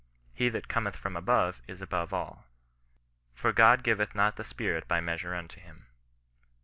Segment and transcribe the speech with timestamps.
[0.33, 2.45] He that cometh from above is above all.""
[3.35, 5.85] For God giveth not the Spirit by mea sure unto him."